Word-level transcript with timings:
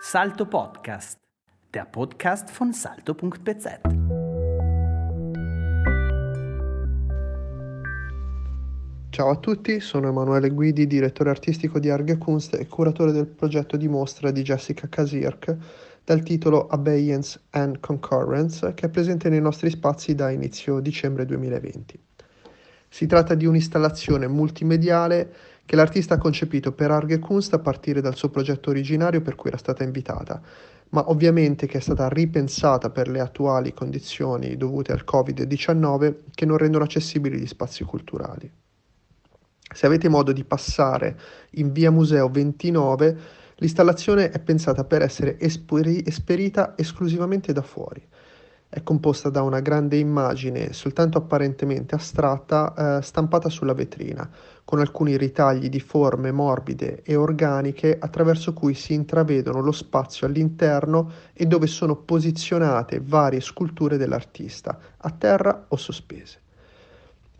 Salto 0.00 0.46
Podcast, 0.46 1.18
der 1.74 1.84
Podcast 1.84 2.48
von 2.50 2.72
salto.bz. 2.72 3.66
Ciao 9.10 9.30
a 9.30 9.36
tutti, 9.36 9.80
sono 9.80 10.06
Emanuele 10.06 10.50
Guidi, 10.50 10.86
direttore 10.86 11.30
artistico 11.30 11.80
di 11.80 11.90
Arge 11.90 12.16
Kunst 12.16 12.54
e 12.54 12.68
curatore 12.68 13.10
del 13.10 13.26
progetto 13.26 13.76
di 13.76 13.88
mostra 13.88 14.30
di 14.30 14.42
Jessica 14.42 14.88
Kasirk 14.88 15.56
dal 16.04 16.22
titolo 16.22 16.68
Abeyance 16.68 17.40
and 17.50 17.80
Concurrence 17.80 18.74
che 18.74 18.86
è 18.86 18.90
presente 18.90 19.28
nei 19.28 19.40
nostri 19.40 19.68
spazi 19.68 20.14
da 20.14 20.30
inizio 20.30 20.78
dicembre 20.78 21.26
2020. 21.26 22.00
Si 22.88 23.06
tratta 23.06 23.34
di 23.34 23.46
un'installazione 23.46 24.28
multimediale 24.28 25.34
che 25.68 25.76
l'artista 25.76 26.14
ha 26.14 26.18
concepito 26.18 26.72
per 26.72 26.90
Arge 26.90 27.18
Kunst 27.18 27.52
a 27.52 27.58
partire 27.58 28.00
dal 28.00 28.16
suo 28.16 28.30
progetto 28.30 28.70
originario 28.70 29.20
per 29.20 29.34
cui 29.34 29.50
era 29.50 29.58
stata 29.58 29.84
invitata, 29.84 30.40
ma 30.88 31.10
ovviamente 31.10 31.66
che 31.66 31.76
è 31.76 31.80
stata 31.82 32.08
ripensata 32.08 32.88
per 32.88 33.06
le 33.06 33.20
attuali 33.20 33.74
condizioni 33.74 34.56
dovute 34.56 34.92
al 34.92 35.04
Covid-19 35.06 36.20
che 36.32 36.46
non 36.46 36.56
rendono 36.56 36.84
accessibili 36.84 37.38
gli 37.38 37.46
spazi 37.46 37.84
culturali. 37.84 38.50
Se 39.70 39.84
avete 39.84 40.08
modo 40.08 40.32
di 40.32 40.42
passare 40.42 41.20
in 41.50 41.70
via 41.70 41.90
Museo 41.90 42.30
29, 42.30 43.18
l'installazione 43.56 44.30
è 44.30 44.38
pensata 44.38 44.84
per 44.84 45.02
essere 45.02 45.38
esperi- 45.38 46.02
esperita 46.06 46.78
esclusivamente 46.78 47.52
da 47.52 47.60
fuori 47.60 48.02
è 48.70 48.82
composta 48.82 49.30
da 49.30 49.40
una 49.42 49.60
grande 49.60 49.96
immagine 49.96 50.74
soltanto 50.74 51.16
apparentemente 51.16 51.94
astratta 51.94 52.98
eh, 52.98 53.02
stampata 53.02 53.48
sulla 53.48 53.72
vetrina, 53.72 54.28
con 54.64 54.78
alcuni 54.80 55.16
ritagli 55.16 55.70
di 55.70 55.80
forme 55.80 56.32
morbide 56.32 57.02
e 57.02 57.16
organiche 57.16 57.96
attraverso 57.98 58.52
cui 58.52 58.74
si 58.74 58.92
intravedono 58.92 59.60
lo 59.60 59.72
spazio 59.72 60.26
all'interno 60.26 61.10
e 61.32 61.46
dove 61.46 61.66
sono 61.66 61.96
posizionate 61.96 63.00
varie 63.02 63.40
sculture 63.40 63.96
dell'artista, 63.96 64.78
a 64.98 65.10
terra 65.10 65.64
o 65.68 65.76
sospese. 65.76 66.40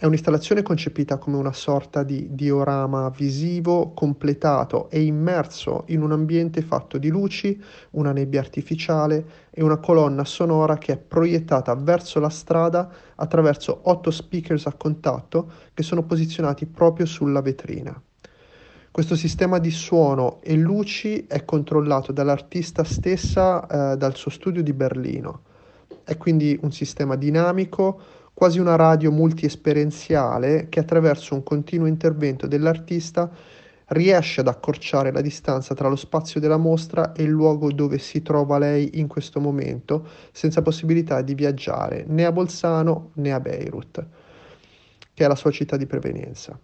È 0.00 0.06
un'installazione 0.06 0.62
concepita 0.62 1.18
come 1.18 1.38
una 1.38 1.52
sorta 1.52 2.04
di 2.04 2.28
diorama 2.30 3.08
visivo 3.08 3.90
completato 3.94 4.88
e 4.90 5.02
immerso 5.02 5.82
in 5.88 6.02
un 6.02 6.12
ambiente 6.12 6.62
fatto 6.62 6.98
di 6.98 7.08
luci, 7.08 7.60
una 7.90 8.12
nebbia 8.12 8.38
artificiale 8.38 9.48
e 9.50 9.60
una 9.64 9.78
colonna 9.78 10.24
sonora 10.24 10.78
che 10.78 10.92
è 10.92 10.98
proiettata 10.98 11.74
verso 11.74 12.20
la 12.20 12.28
strada 12.28 12.88
attraverso 13.16 13.80
otto 13.90 14.12
speakers 14.12 14.66
a 14.66 14.74
contatto 14.74 15.50
che 15.74 15.82
sono 15.82 16.04
posizionati 16.04 16.66
proprio 16.66 17.04
sulla 17.04 17.40
vetrina. 17.42 18.00
Questo 18.92 19.16
sistema 19.16 19.58
di 19.58 19.72
suono 19.72 20.38
e 20.44 20.54
luci 20.54 21.26
è 21.26 21.44
controllato 21.44 22.12
dall'artista 22.12 22.84
stessa 22.84 23.66
eh, 23.66 23.96
dal 23.96 24.14
suo 24.14 24.30
studio 24.30 24.62
di 24.62 24.72
Berlino. 24.72 25.40
È 26.04 26.16
quindi 26.16 26.56
un 26.62 26.70
sistema 26.70 27.16
dinamico 27.16 28.00
quasi 28.38 28.60
una 28.60 28.76
radio 28.76 29.10
multiesperienziale 29.10 30.68
che 30.68 30.78
attraverso 30.78 31.34
un 31.34 31.42
continuo 31.42 31.88
intervento 31.88 32.46
dell'artista 32.46 33.28
riesce 33.86 34.42
ad 34.42 34.46
accorciare 34.46 35.10
la 35.10 35.20
distanza 35.20 35.74
tra 35.74 35.88
lo 35.88 35.96
spazio 35.96 36.38
della 36.38 36.56
mostra 36.56 37.10
e 37.14 37.24
il 37.24 37.30
luogo 37.30 37.72
dove 37.72 37.98
si 37.98 38.22
trova 38.22 38.58
lei 38.58 39.00
in 39.00 39.08
questo 39.08 39.40
momento, 39.40 40.06
senza 40.30 40.62
possibilità 40.62 41.20
di 41.20 41.34
viaggiare 41.34 42.04
né 42.06 42.26
a 42.26 42.30
Bolzano 42.30 43.10
né 43.14 43.32
a 43.32 43.40
Beirut, 43.40 44.06
che 45.12 45.24
è 45.24 45.26
la 45.26 45.34
sua 45.34 45.50
città 45.50 45.76
di 45.76 45.86
prevenienza. 45.86 46.56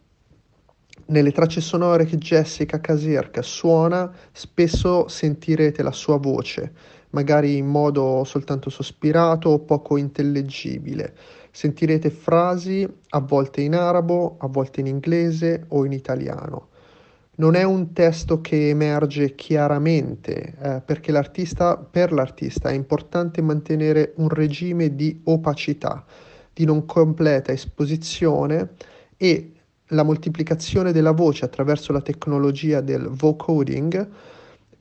Nelle 1.07 1.33
tracce 1.33 1.61
sonore 1.61 2.05
che 2.05 2.19
Jessica 2.19 2.81
Casirca 2.81 3.43
suona, 3.43 4.09
spesso 4.31 5.09
sentirete 5.09 5.83
la 5.83 5.91
sua 5.91 6.19
voce, 6.19 6.73
magari 7.15 7.57
in 7.57 7.67
modo 7.67 8.25
soltanto 8.25 8.69
sospirato 8.69 9.49
o 9.49 9.61
poco 9.61 9.97
intellegibile, 9.97 11.15
sentirete 11.51 12.11
frasi 12.11 12.87
a 13.11 13.21
volte 13.21 13.63
in 13.63 13.75
arabo, 13.75 14.37
a 14.41 14.49
volte 14.49 14.81
in 14.81 14.87
inglese 14.89 15.65
o 15.69 15.87
in 15.87 15.93
italiano. 15.93 16.69
Non 17.37 17.55
è 17.55 17.63
un 17.63 17.93
testo 17.93 18.41
che 18.41 18.69
emerge 18.69 19.35
chiaramente, 19.35 20.55
eh, 20.61 20.83
perché 20.85 21.13
l'artista, 21.13 21.77
per 21.77 22.13
l'artista 22.13 22.69
è 22.69 22.75
importante 22.75 23.41
mantenere 23.43 24.13
un 24.17 24.29
regime 24.29 24.95
di 24.95 25.21
opacità, 25.25 26.05
di 26.53 26.65
non 26.65 26.85
completa 26.85 27.53
esposizione 27.53 28.71
e 29.17 29.53
la 29.89 30.03
moltiplicazione 30.03 30.93
della 30.93 31.13
voce 31.13 31.45
attraverso 31.45 31.93
la 31.93 32.01
tecnologia 32.01 32.81
del 32.81 33.09
vocoding 33.09 34.09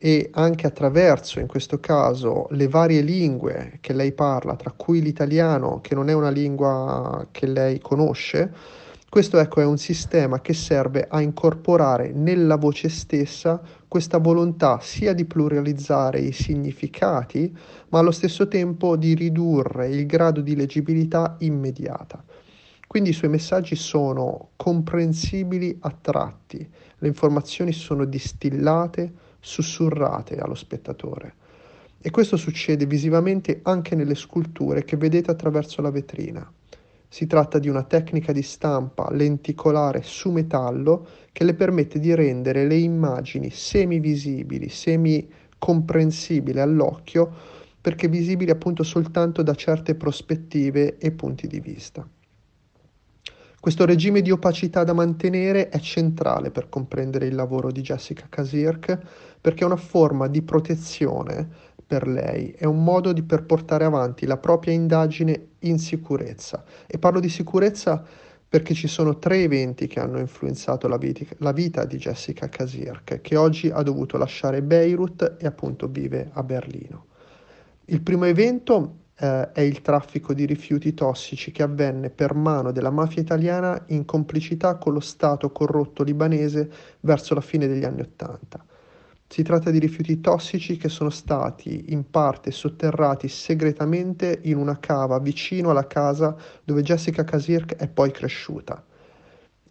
e 0.05 0.27
anche 0.33 0.67
attraverso, 0.67 1.39
in 1.39 1.47
questo 1.47 1.79
caso, 1.79 2.47
le 2.49 2.67
varie 2.67 2.99
lingue 2.99 3.77
che 3.79 3.93
lei 3.93 4.11
parla, 4.11 4.57
tra 4.57 4.73
cui 4.75 5.01
l'italiano, 5.01 5.79
che 5.79 5.95
non 5.95 6.09
è 6.09 6.13
una 6.13 6.29
lingua 6.29 7.25
che 7.31 7.47
lei 7.47 7.79
conosce, 7.79 8.53
questo 9.07 9.39
ecco 9.39 9.61
è 9.61 9.63
un 9.63 9.77
sistema 9.77 10.41
che 10.41 10.53
serve 10.53 11.07
a 11.09 11.21
incorporare 11.21 12.11
nella 12.11 12.57
voce 12.57 12.89
stessa 12.89 13.61
questa 13.87 14.17
volontà 14.17 14.79
sia 14.81 15.13
di 15.13 15.23
pluralizzare 15.23 16.19
i 16.19 16.33
significati, 16.33 17.55
ma 17.87 17.99
allo 17.99 18.11
stesso 18.11 18.49
tempo 18.49 18.97
di 18.97 19.13
ridurre 19.15 19.87
il 19.87 20.05
grado 20.05 20.41
di 20.41 20.57
leggibilità 20.57 21.37
immediata. 21.39 22.21
Quindi 22.85 23.11
i 23.11 23.13
suoi 23.13 23.29
messaggi 23.29 23.77
sono 23.77 24.49
comprensibili 24.57 25.77
a 25.79 25.95
tratti, 26.01 26.69
le 26.97 27.07
informazioni 27.07 27.71
sono 27.71 28.03
distillate, 28.03 29.31
sussurrate 29.43 30.37
allo 30.37 30.55
spettatore. 30.55 31.35
E 32.01 32.09
questo 32.09 32.37
succede 32.37 32.85
visivamente 32.85 33.59
anche 33.63 33.95
nelle 33.95 34.15
sculture 34.15 34.83
che 34.83 34.97
vedete 34.97 35.31
attraverso 35.31 35.81
la 35.81 35.91
vetrina. 35.91 36.51
Si 37.07 37.27
tratta 37.27 37.59
di 37.59 37.69
una 37.69 37.83
tecnica 37.83 38.31
di 38.31 38.41
stampa 38.41 39.11
lenticolare 39.11 40.01
su 40.01 40.31
metallo 40.31 41.07
che 41.31 41.43
le 41.43 41.53
permette 41.53 41.99
di 41.99 42.15
rendere 42.15 42.65
le 42.65 42.77
immagini 42.77 43.51
semi-visibili, 43.51 44.67
semi-comprensibili 44.69 46.59
all'occhio, 46.59 47.31
perché 47.79 48.07
visibili 48.07 48.49
appunto 48.49 48.83
soltanto 48.83 49.43
da 49.43 49.53
certe 49.53 49.93
prospettive 49.93 50.97
e 50.97 51.11
punti 51.11 51.47
di 51.47 51.59
vista. 51.59 52.07
Questo 53.63 53.85
regime 53.85 54.21
di 54.21 54.29
opacità 54.29 54.83
da 54.83 54.91
mantenere 54.91 55.69
è 55.69 55.79
centrale 55.79 56.51
per 56.51 56.67
comprendere 56.67 57.27
il 57.27 57.35
lavoro 57.35 57.71
di 57.71 57.79
Jessica 57.79 58.25
Kasirk 58.27 58.99
perché 59.39 59.63
è 59.63 59.65
una 59.65 59.77
forma 59.77 60.27
di 60.27 60.41
protezione 60.41 61.47
per 61.87 62.05
lei, 62.05 62.51
è 62.51 62.65
un 62.65 62.83
modo 62.83 63.13
di 63.13 63.23
per 63.23 63.45
portare 63.45 63.85
avanti 63.85 64.25
la 64.25 64.35
propria 64.35 64.73
indagine 64.73 65.51
in 65.59 65.79
sicurezza. 65.79 66.65
E 66.85 66.97
parlo 66.97 67.21
di 67.21 67.29
sicurezza 67.29 68.03
perché 68.49 68.73
ci 68.73 68.89
sono 68.89 69.17
tre 69.17 69.43
eventi 69.43 69.87
che 69.87 70.01
hanno 70.01 70.19
influenzato 70.19 70.89
la, 70.89 70.97
vit- 70.97 71.37
la 71.37 71.53
vita 71.53 71.85
di 71.85 71.95
Jessica 71.95 72.49
Kasirk, 72.49 73.21
che 73.21 73.37
oggi 73.37 73.69
ha 73.69 73.81
dovuto 73.81 74.17
lasciare 74.17 74.61
Beirut 74.61 75.37
e 75.39 75.47
appunto 75.47 75.87
vive 75.87 76.31
a 76.33 76.43
Berlino. 76.43 77.05
Il 77.85 78.01
primo 78.01 78.25
evento 78.25 79.02
eh, 79.23 79.51
è 79.53 79.61
il 79.61 79.81
traffico 79.81 80.33
di 80.33 80.45
rifiuti 80.45 80.93
tossici 80.93 81.51
che 81.51 81.63
avvenne 81.63 82.09
per 82.09 82.33
mano 82.33 82.73
della 82.73 82.91
mafia 82.91 83.21
italiana 83.21 83.81
in 83.87 84.03
complicità 84.03 84.75
con 84.75 84.91
lo 84.91 84.99
Stato 84.99 85.49
corrotto 85.51 86.03
libanese 86.03 86.69
verso 86.99 87.33
la 87.33 87.39
fine 87.39 87.67
degli 87.67 87.85
anni 87.85 88.01
Ottanta. 88.01 88.63
Si 89.25 89.41
tratta 89.41 89.71
di 89.71 89.79
rifiuti 89.79 90.19
tossici 90.19 90.75
che 90.75 90.89
sono 90.89 91.09
stati 91.09 91.85
in 91.93 92.09
parte 92.09 92.51
sotterrati 92.51 93.29
segretamente 93.29 94.39
in 94.43 94.57
una 94.57 94.77
cava 94.77 95.17
vicino 95.19 95.69
alla 95.69 95.87
casa 95.87 96.35
dove 96.63 96.81
Jessica 96.81 97.23
Kasirk 97.23 97.75
è 97.77 97.87
poi 97.87 98.11
cresciuta. 98.11 98.83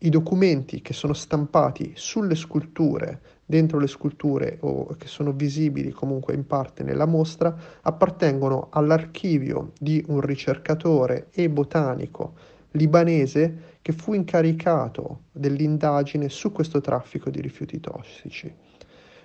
I 0.04 0.08
documenti 0.08 0.82
che 0.82 0.94
sono 0.94 1.12
stampati 1.12 1.92
sulle 1.94 2.34
sculture 2.34 3.20
dentro 3.46 3.78
le 3.78 3.86
sculture 3.86 4.58
o 4.62 4.96
che 4.96 5.06
sono 5.06 5.30
visibili 5.30 5.92
comunque 5.92 6.34
in 6.34 6.44
parte 6.44 6.82
nella 6.82 7.06
mostra 7.06 7.56
appartengono 7.82 8.66
all'archivio 8.72 9.70
di 9.78 10.04
un 10.08 10.20
ricercatore 10.20 11.28
e 11.30 11.48
botanico 11.48 12.34
libanese 12.72 13.76
che 13.80 13.92
fu 13.92 14.12
incaricato 14.14 15.26
dell'indagine 15.30 16.28
su 16.28 16.50
questo 16.50 16.80
traffico 16.80 17.30
di 17.30 17.40
rifiuti 17.40 17.78
tossici. 17.78 18.52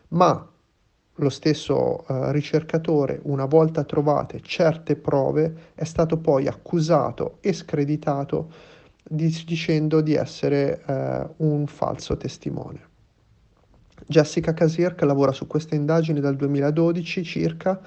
Ma 0.10 0.48
lo 1.16 1.30
stesso 1.30 2.06
eh, 2.08 2.32
ricercatore, 2.32 3.20
una 3.24 3.46
volta 3.46 3.84
trovate 3.84 4.42
certe 4.42 4.96
prove, 4.96 5.72
è 5.74 5.86
stato 5.86 6.18
poi 6.18 6.46
accusato 6.46 7.38
e 7.42 7.52
screditato 7.54 8.52
di, 8.52 8.77
dicendo 9.10 10.02
di 10.02 10.14
essere 10.14 10.84
eh, 10.86 11.28
un 11.38 11.66
falso 11.68 12.18
testimone. 12.18 12.86
Jessica 14.06 14.54
Kasirk 14.54 15.02
lavora 15.02 15.32
su 15.32 15.48
queste 15.48 15.76
indagini 15.76 16.20
dal 16.20 16.36
2012 16.36 17.24
circa 17.24 17.82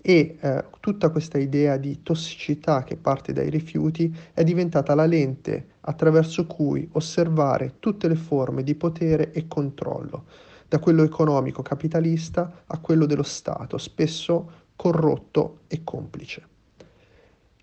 e 0.00 0.36
eh, 0.40 0.64
tutta 0.80 1.10
questa 1.10 1.38
idea 1.38 1.76
di 1.76 2.02
tossicità 2.02 2.82
che 2.82 2.96
parte 2.96 3.32
dai 3.32 3.48
rifiuti 3.48 4.14
è 4.34 4.42
diventata 4.42 4.94
la 4.94 5.06
lente 5.06 5.68
attraverso 5.82 6.46
cui 6.46 6.88
osservare 6.92 7.74
tutte 7.78 8.08
le 8.08 8.16
forme 8.16 8.64
di 8.64 8.74
potere 8.74 9.32
e 9.32 9.46
controllo, 9.46 10.24
da 10.68 10.78
quello 10.80 11.04
economico 11.04 11.62
capitalista 11.62 12.64
a 12.66 12.78
quello 12.78 13.06
dello 13.06 13.22
Stato, 13.22 13.78
spesso 13.78 14.60
corrotto 14.74 15.60
e 15.68 15.82
complice. 15.84 16.51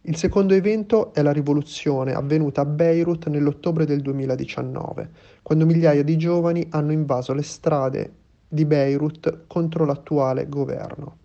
Il 0.03 0.15
secondo 0.15 0.53
evento 0.53 1.13
è 1.13 1.21
la 1.21 1.33
rivoluzione 1.33 2.13
avvenuta 2.13 2.61
a 2.61 2.65
Beirut 2.65 3.27
nell'ottobre 3.27 3.85
del 3.85 3.99
2019, 4.01 5.09
quando 5.41 5.65
migliaia 5.65 6.03
di 6.03 6.17
giovani 6.17 6.65
hanno 6.69 6.93
invaso 6.93 7.33
le 7.33 7.41
strade 7.41 8.13
di 8.47 8.63
Beirut 8.63 9.45
contro 9.45 9.83
l'attuale 9.83 10.47
governo. 10.47 11.17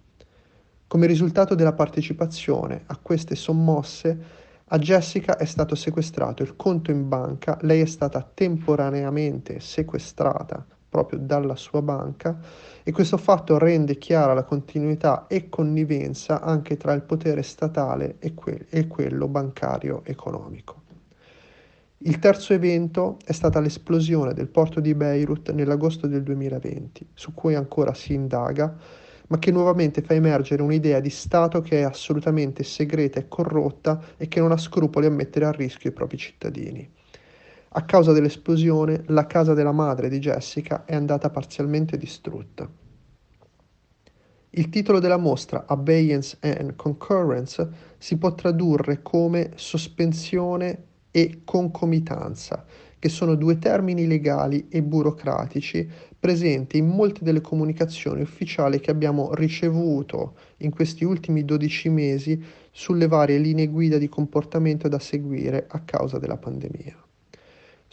Come 0.89 1.07
risultato 1.07 1.55
della 1.55 1.73
partecipazione 1.73 2.83
a 2.87 2.99
queste 3.01 3.37
sommosse, 3.37 4.43
a 4.65 4.79
Jessica 4.79 5.37
è 5.37 5.45
stato 5.45 5.77
sequestrato 5.77 6.43
il 6.43 6.57
conto 6.57 6.91
in 6.91 7.09
banca, 7.09 7.57
lei 7.61 7.81
è 7.81 7.87
stata 7.87 8.29
temporaneamente 8.35 9.61
sequestrata 9.61 10.67
proprio 10.95 11.19
dalla 11.19 11.57
sua 11.57 11.83
banca 11.83 12.39
e 12.85 12.93
questo 12.93 13.17
fatto 13.17 13.59
rende 13.59 13.99
chiara 13.99 14.33
la 14.33 14.45
continuità 14.45 15.27
e 15.27 15.49
connivenza 15.49 16.41
anche 16.41 16.77
tra 16.77 16.93
il 16.93 17.03
potere 17.03 17.43
statale 17.43 18.15
e, 18.21 18.33
que- 18.33 18.67
e 18.71 18.87
quello 18.87 19.27
bancario 19.27 20.03
economico. 20.05 20.83
Il 21.99 22.21
terzo 22.21 22.53
evento 22.53 23.17
è 23.25 23.33
stata 23.33 23.59
l'esplosione 23.59 24.35
del 24.35 24.47
porto 24.47 24.79
di 24.79 24.95
Beirut 24.95 25.51
nell'agosto 25.51 26.07
del 26.07 26.23
2020, 26.23 27.09
su 27.13 27.35
cui 27.35 27.57
ancora 27.57 27.93
si 27.93 28.15
indaga, 28.15 28.73
ma 29.27 29.39
che 29.41 29.51
nuovamente 29.51 30.01
fa 30.01 30.15
emergere 30.15 30.63
un'idea 30.63 31.01
di 31.01 31.11
Stato 31.11 31.61
che 31.61 31.81
è 31.81 31.83
assolutamente 31.83 32.63
segreta 32.63 33.19
e 33.19 33.27
corrotta 33.27 34.01
e 34.17 34.29
che 34.29 34.39
non 34.39 34.53
ha 34.53 34.57
scrupoli 34.57 35.07
a 35.07 35.11
mettere 35.11 35.47
a 35.47 35.51
rischio 35.51 35.91
i 35.91 35.93
propri 35.93 36.19
cittadini. 36.19 36.89
A 37.77 37.85
causa 37.87 38.13
dell'esplosione, 38.13 39.03
la 39.07 39.27
casa 39.27 39.53
della 39.53 39.73
madre 39.73 40.09
di 40.09 40.21
Jessica 40.21 40.85
è 40.85 40.95
andata 40.95 41.29
parzialmente 41.31 41.97
distrutta. 41.97 42.71
Il 44.51 44.69
titolo 44.69 45.01
della 45.01 45.17
mostra, 45.17 45.65
Abeyance 45.67 46.39
and 46.41 46.77
Concurrence, 46.77 47.69
si 47.99 48.17
può 48.17 48.33
tradurre 48.33 49.03
come 49.03 49.51
sospensione 49.57 50.85
e 51.11 51.41
concomitanza, 51.43 52.65
che 52.97 53.09
sono 53.09 53.35
due 53.35 53.59
termini 53.59 54.07
legali 54.07 54.69
e 54.69 54.81
burocratici 54.81 55.91
presenti 56.17 56.79
in 56.79 56.87
molte 56.87 57.25
delle 57.25 57.41
comunicazioni 57.41 58.23
ufficiali 58.23 58.79
che 58.79 58.93
abbiamo 58.93 59.35
ricevuto 59.35 60.37
in 60.59 60.71
questi 60.71 61.03
ultimi 61.03 61.45
12 61.45 61.89
mesi 61.89 62.41
sulle 62.71 63.09
varie 63.09 63.39
linee 63.39 63.67
guida 63.67 63.99
di 63.99 64.09
comportamento 64.09 64.87
da 64.87 65.01
seguire 65.01 65.67
a 65.69 65.81
causa 65.81 66.21
della 66.21 66.37
pandemia. 66.37 67.04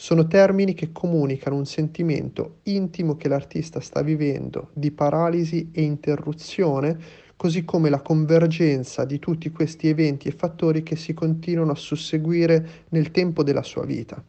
Sono 0.02 0.26
termini 0.26 0.74
che 0.74 0.92
comunicano 0.92 1.56
un 1.56 1.68
sentimento 1.68 2.62
intimo 2.64 3.18
che 3.18 3.28
l'artista 3.28 3.80
sta 3.80 4.02
vivendo 4.02 4.72
di 4.74 4.90
paralisi 4.90 5.70
e 5.72 5.84
interruzione, 5.84 6.98
così 7.36 7.64
come 7.64 7.92
la 7.92 8.02
convergenza 8.02 9.06
di 9.06 9.20
tutti 9.20 9.52
questi 9.52 9.90
eventi 9.90 10.28
e 10.28 10.32
fattori 10.32 10.82
che 10.82 10.96
si 10.96 11.14
continuano 11.14 11.74
a 11.74 11.76
susseguire 11.76 12.68
nel 12.90 13.12
tempo 13.12 13.44
della 13.44 13.62
sua 13.62 13.86
vita. 13.86 14.24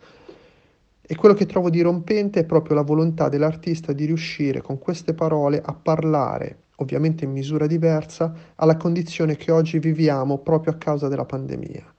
E 1.00 1.16
quello 1.16 1.34
che 1.34 1.46
trovo 1.46 1.70
dirompente 1.70 2.40
è 2.40 2.44
proprio 2.44 2.76
la 2.76 2.82
volontà 2.82 3.30
dell'artista 3.30 3.94
di 3.94 4.04
riuscire 4.04 4.60
con 4.60 4.78
queste 4.78 5.14
parole 5.14 5.62
a 5.64 5.72
parlare, 5.72 6.64
ovviamente 6.76 7.25
in 7.25 7.30
misura 7.30 7.66
diversa, 7.66 8.30
alla 8.56 8.76
condizione 8.76 9.36
che 9.36 9.50
oggi 9.50 9.78
viviamo 9.78 10.36
proprio 10.36 10.75
a 10.75 10.76
causa 10.76 11.08
della 11.08 11.25
pandemia 11.25 11.92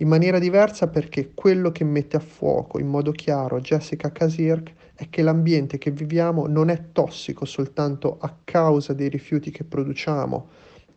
in 0.00 0.08
maniera 0.08 0.38
diversa 0.38 0.88
perché 0.88 1.32
quello 1.34 1.70
che 1.70 1.84
mette 1.84 2.16
a 2.16 2.20
fuoco 2.20 2.78
in 2.78 2.86
modo 2.86 3.12
chiaro 3.12 3.60
Jessica 3.60 4.10
Kasirk 4.10 4.72
è 4.94 5.10
che 5.10 5.20
l'ambiente 5.20 5.76
che 5.76 5.90
viviamo 5.90 6.46
non 6.46 6.70
è 6.70 6.90
tossico 6.92 7.44
soltanto 7.44 8.16
a 8.18 8.34
causa 8.42 8.94
dei 8.94 9.10
rifiuti 9.10 9.50
che 9.50 9.62
produciamo 9.62 10.48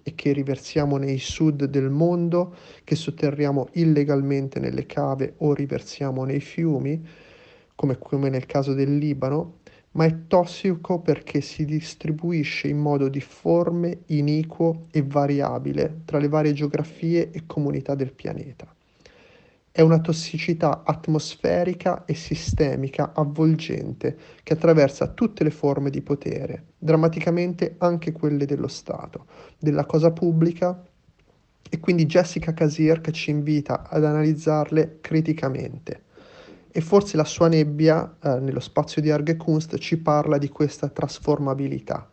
e 0.04 0.16
che 0.16 0.32
riversiamo 0.32 0.96
nei 0.96 1.18
sud 1.18 1.66
del 1.66 1.90
mondo, 1.90 2.56
che 2.86 2.96
sotterriamo 2.96 3.70
illegalmente 3.74 4.62
nelle 4.62 4.86
cave 4.86 5.34
o 5.38 5.54
riversiamo 5.54 6.24
nei 6.24 6.40
fiumi, 6.40 7.06
come, 7.76 7.98
come 7.98 8.30
nel 8.30 8.46
caso 8.46 8.74
del 8.74 8.98
Libano, 8.98 9.60
ma 9.92 10.06
è 10.06 10.28
tossico 10.28 11.00
perché 11.00 11.42
si 11.42 11.66
distribuisce 11.66 12.70
in 12.70 12.78
modo 12.78 13.10
difforme, 13.10 14.04
iniquo 14.08 14.88
e 14.92 15.04
variabile 15.04 16.02
tra 16.06 16.20
le 16.20 16.30
varie 16.30 16.54
geografie 16.54 17.32
e 17.32 17.44
comunità 17.46 17.96
del 17.96 18.14
pianeta. 18.14 18.74
È 19.76 19.82
una 19.82 20.00
tossicità 20.00 20.84
atmosferica 20.86 22.06
e 22.06 22.14
sistemica 22.14 23.12
avvolgente 23.12 24.16
che 24.44 24.54
attraversa 24.54 25.08
tutte 25.08 25.44
le 25.44 25.50
forme 25.50 25.90
di 25.90 26.04
potere, 26.04 26.74
drammaticamente 26.78 27.74
anche 27.80 28.12
quelle 28.12 28.46
dello 28.46 28.68
Stato, 28.68 29.26
della 29.58 29.88
cosa 29.88 30.12
pubblica 30.12 30.80
e 31.68 31.80
quindi 31.80 32.06
Jessica 32.06 32.54
Casir 32.54 33.02
ci 33.10 33.32
invita 33.32 33.90
ad 33.90 34.06
analizzarle 34.06 35.00
criticamente. 35.02 36.04
E 36.70 36.80
forse 36.80 37.18
la 37.18 37.26
sua 37.26 37.48
nebbia 37.48 38.18
eh, 38.22 38.40
nello 38.42 38.60
spazio 38.60 39.02
di 39.02 39.10
Arge 39.10 39.38
Kunst 39.38 39.80
ci 39.80 39.98
parla 39.98 40.38
di 40.38 40.50
questa 40.50 40.88
trasformabilità 40.88 42.10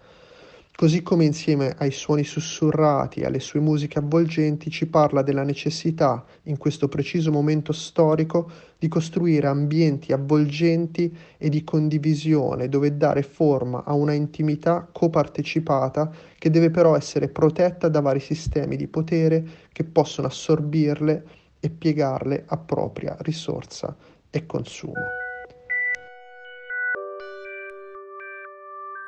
così 0.81 1.03
come 1.03 1.27
insieme 1.27 1.75
ai 1.77 1.91
suoni 1.91 2.25
sussurrati 2.25 3.21
e 3.21 3.27
alle 3.27 3.41
sue 3.41 3.61
musiche 3.61 3.99
avvolgenti 3.99 4.71
ci 4.71 4.87
parla 4.87 5.21
della 5.21 5.43
necessità, 5.43 6.25
in 6.45 6.57
questo 6.57 6.89
preciso 6.89 7.31
momento 7.31 7.75
storico, 7.75 8.51
di 8.79 8.89
costruire 8.89 9.47
ambienti 9.47 10.15
avvolgenti 10.15 11.15
e 11.37 11.51
di 11.51 11.65
condivisione 11.65 12.71
dove 12.71 12.97
dare 12.97 13.21
forma 13.21 13.85
a 13.85 13.93
una 13.93 14.15
intimità 14.15 14.89
copartecipata 14.91 16.11
che 16.39 16.49
deve 16.49 16.71
però 16.71 16.97
essere 16.97 17.29
protetta 17.29 17.89
da 17.91 18.01
vari 18.01 18.21
sistemi 18.21 18.77
di 18.77 18.89
potere 18.89 19.47
che 19.73 19.85
possono 19.85 20.29
assorbirle 20.29 21.25
e 21.61 21.69
piegarle 21.69 22.45
a 22.47 22.57
propria 22.57 23.15
risorsa 23.21 23.95
e 24.31 24.47
consumo. 24.47 24.95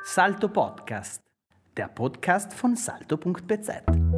Salto 0.05 0.49
Podcast 0.51 1.32
der 1.77 1.87
Podcast 1.87 2.53
von 2.53 2.75
salto.bz. 2.75 4.12